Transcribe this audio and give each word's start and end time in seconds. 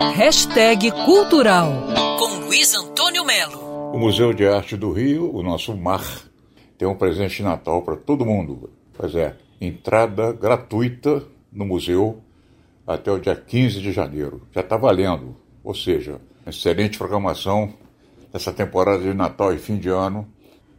Hashtag 0.00 0.92
Cultural 1.04 1.72
com 2.20 2.46
Luiz 2.46 2.72
Antônio 2.72 3.24
Melo. 3.24 3.92
O 3.92 3.98
Museu 3.98 4.32
de 4.32 4.46
Arte 4.46 4.76
do 4.76 4.92
Rio, 4.92 5.34
o 5.34 5.42
nosso 5.42 5.76
mar, 5.76 6.04
tem 6.78 6.86
um 6.86 6.94
presente 6.94 7.38
de 7.38 7.42
Natal 7.42 7.82
para 7.82 7.96
todo 7.96 8.24
mundo. 8.24 8.70
Pois 8.96 9.16
é, 9.16 9.34
entrada 9.60 10.32
gratuita 10.32 11.24
no 11.52 11.66
museu 11.66 12.22
até 12.86 13.10
o 13.10 13.18
dia 13.18 13.34
15 13.34 13.80
de 13.80 13.90
janeiro. 13.90 14.46
Já 14.52 14.60
está 14.60 14.76
valendo. 14.76 15.34
Ou 15.64 15.74
seja, 15.74 16.20
excelente 16.46 16.96
programação 16.96 17.74
dessa 18.32 18.52
temporada 18.52 19.02
de 19.02 19.12
Natal 19.12 19.52
e 19.52 19.58
fim 19.58 19.78
de 19.78 19.88
ano 19.88 20.28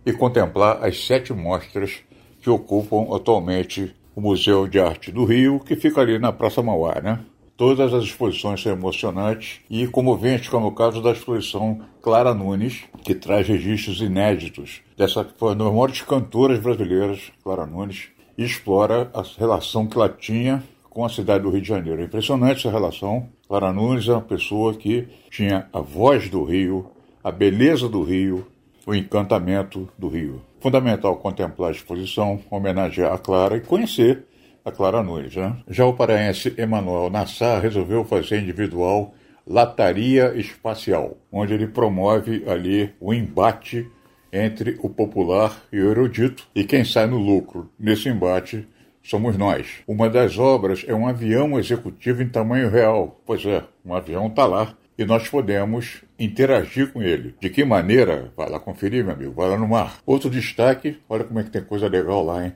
e 0.06 0.14
contemplar 0.14 0.82
as 0.82 1.06
sete 1.06 1.34
mostras 1.34 2.00
que 2.42 2.50
ocupam 2.50 3.14
atualmente 3.14 3.94
o 4.16 4.22
Museu 4.22 4.66
de 4.66 4.80
Arte 4.80 5.12
do 5.12 5.26
Rio, 5.26 5.60
que 5.60 5.76
fica 5.76 6.00
ali 6.00 6.18
na 6.18 6.32
Praça 6.32 6.64
Mauá, 6.64 7.02
né? 7.02 7.20
Todas 7.60 7.94
as 7.94 8.06
exposições 8.06 8.62
são 8.62 8.72
emocionantes 8.72 9.60
e 9.70 9.86
comoventes, 9.86 10.48
como 10.48 10.68
o 10.68 10.72
caso 10.72 11.02
da 11.02 11.12
exposição 11.12 11.82
Clara 12.02 12.34
Nunes, 12.34 12.86
que 13.04 13.14
traz 13.14 13.50
registros 13.50 14.00
inéditos 14.00 14.80
dessa 14.96 15.28
uma 15.42 15.54
das 15.54 15.68
maiores 15.68 16.02
cantoras 16.02 16.58
brasileiras, 16.58 17.34
Clara 17.44 17.66
Nunes, 17.66 18.08
e 18.38 18.46
explora 18.46 19.12
a 19.14 19.22
relação 19.38 19.86
que 19.86 19.98
ela 19.98 20.08
tinha 20.08 20.64
com 20.90 21.04
a 21.04 21.10
cidade 21.10 21.44
do 21.44 21.50
Rio 21.50 21.62
de 21.62 21.68
Janeiro. 21.68 22.02
É 22.02 22.06
impressionante 22.06 22.66
essa 22.66 22.72
relação. 22.72 23.28
Clara 23.46 23.74
Nunes 23.74 24.08
é 24.08 24.14
uma 24.14 24.22
pessoa 24.22 24.74
que 24.74 25.10
tinha 25.30 25.68
a 25.74 25.82
voz 25.82 26.30
do 26.30 26.46
Rio, 26.46 26.90
a 27.22 27.30
beleza 27.30 27.90
do 27.90 28.04
Rio, 28.04 28.48
o 28.88 28.96
encantamento 28.96 29.90
do 29.98 30.08
Rio. 30.08 30.42
Fundamental 30.62 31.18
contemplar 31.18 31.72
a 31.72 31.74
exposição, 31.74 32.40
homenagear 32.50 33.14
a 33.14 33.18
Clara 33.18 33.58
e 33.58 33.62
conhecer 33.62 34.29
a 34.70 34.72
Clara 34.72 35.04
Nunes. 35.04 35.36
Né? 35.36 35.56
Já 35.68 35.86
o 35.86 35.94
paraense 35.94 36.54
Emanuel 36.58 37.10
Nassar 37.10 37.62
resolveu 37.62 38.04
fazer 38.06 38.40
individual 38.40 39.14
Lataria 39.46 40.34
Espacial, 40.36 41.18
onde 41.32 41.54
ele 41.54 41.68
promove 41.68 42.44
ali 42.48 42.94
o 43.00 43.14
embate 43.14 43.90
entre 44.32 44.78
o 44.82 44.90
popular 44.90 45.64
e 45.72 45.80
o 45.80 45.90
erudito, 45.90 46.48
e 46.54 46.64
quem 46.64 46.86
sai 46.86 47.08
no 47.08 47.18
lucro 47.18 47.70
nesse 47.80 48.08
embate 48.10 48.68
somos 49.02 49.36
nós. 49.38 49.68
Uma 49.88 50.10
das 50.10 50.38
obras 50.38 50.86
é 50.88 50.94
um 50.94 51.08
avião 51.08 51.58
executivo 51.58 52.22
em 52.22 52.30
tamanho 52.30 52.70
real. 52.70 53.20
Pois 53.26 53.44
é, 53.46 53.64
um 53.84 53.96
avião 53.96 54.28
está 54.28 54.46
lá 54.46 54.76
e 54.98 55.06
nós 55.06 55.28
podemos 55.28 56.04
interagir 56.20 56.92
com 56.92 57.02
ele. 57.02 57.34
De 57.40 57.50
que 57.50 57.64
maneira? 57.64 58.32
Vai 58.36 58.50
lá 58.50 58.60
conferir, 58.60 59.04
meu 59.04 59.14
amigo, 59.14 59.32
vai 59.32 59.50
lá 59.50 59.58
no 59.58 59.68
mar. 59.68 60.00
Outro 60.06 60.30
destaque, 60.30 61.00
olha 61.10 61.24
como 61.24 61.40
é 61.40 61.44
que 61.44 61.50
tem 61.50 61.64
coisa 61.64 61.88
legal 61.88 62.24
lá, 62.24 62.46
hein? 62.46 62.54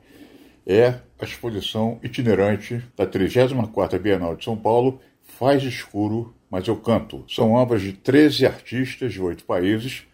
É 0.66 0.95
a 1.19 1.25
exposição 1.25 2.00
itinerante 2.03 2.83
da 2.95 3.06
34ª 3.06 4.00
Bienal 4.00 4.36
de 4.36 4.45
São 4.45 4.56
Paulo, 4.56 5.00
Faz 5.22 5.64
Escuro, 5.64 6.33
Mas 6.50 6.67
Eu 6.67 6.78
Canto. 6.78 7.23
São 7.28 7.53
obras 7.53 7.81
de 7.81 7.94
13 7.94 8.45
artistas 8.45 9.14
de 9.14 9.22
oito 9.22 9.44
países 9.44 10.06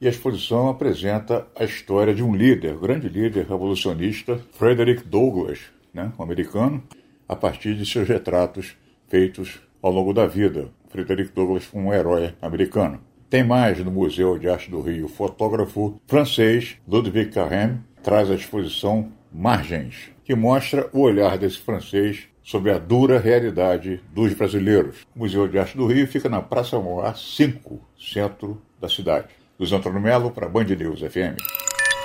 e 0.00 0.06
a 0.06 0.10
exposição 0.10 0.68
apresenta 0.68 1.46
a 1.56 1.64
história 1.64 2.14
de 2.14 2.22
um 2.22 2.34
líder, 2.34 2.76
grande 2.76 3.08
líder 3.08 3.46
revolucionista, 3.46 4.40
Frederick 4.52 5.06
Douglass, 5.06 5.60
né, 5.92 6.12
um 6.18 6.22
americano, 6.22 6.82
a 7.28 7.36
partir 7.36 7.74
de 7.74 7.86
seus 7.86 8.08
retratos 8.08 8.76
feitos 9.08 9.60
ao 9.80 9.92
longo 9.92 10.12
da 10.12 10.26
vida. 10.26 10.68
Frederick 10.88 11.32
Douglass 11.32 11.64
foi 11.64 11.80
um 11.80 11.92
herói 11.92 12.34
americano. 12.42 13.00
Tem 13.30 13.42
mais 13.42 13.78
no 13.78 13.90
Museu 13.90 14.38
de 14.38 14.48
Arte 14.48 14.70
do 14.70 14.80
Rio. 14.80 15.06
O 15.06 15.08
fotógrafo 15.08 16.00
francês 16.06 16.76
Ludwig 16.86 17.30
Carême 17.30 17.80
traz 18.02 18.30
a 18.30 18.34
exposição 18.34 19.10
Margens, 19.34 20.10
que 20.24 20.32
mostra 20.32 20.88
o 20.92 21.00
olhar 21.00 21.36
desse 21.36 21.58
francês 21.58 22.28
sobre 22.40 22.70
a 22.70 22.78
dura 22.78 23.18
realidade 23.18 24.00
dos 24.14 24.32
brasileiros. 24.32 24.98
O 25.14 25.18
Museu 25.18 25.48
de 25.48 25.58
Arte 25.58 25.76
do 25.76 25.86
Rio 25.86 26.06
fica 26.06 26.28
na 26.28 26.40
Praça 26.40 26.78
Moá 26.78 27.12
5, 27.14 27.80
centro 27.98 28.62
da 28.80 28.88
cidade. 28.88 29.26
Luiz 29.58 29.72
Antônio 29.72 30.00
Melo 30.00 30.30
para 30.30 30.48
Band 30.48 30.64
News 30.64 31.00
FM. 31.00 31.36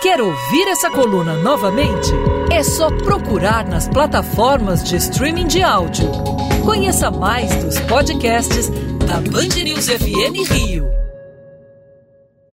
Quer 0.02 0.20
ouvir 0.20 0.68
essa 0.70 0.90
coluna 0.90 1.36
novamente? 1.44 2.10
É 2.52 2.64
só 2.64 2.90
procurar 2.90 3.68
nas 3.68 3.88
plataformas 3.88 4.84
de 4.84 4.96
streaming 4.96 5.46
de 5.48 5.62
áudio. 5.62 6.10
Conheça 6.66 7.12
mais 7.12 7.54
dos 7.64 7.80
podcasts 7.82 8.70
da 9.06 9.20
Band 9.20 9.62
News 9.64 9.88
FM 9.88 10.52
Rio. 10.52 11.09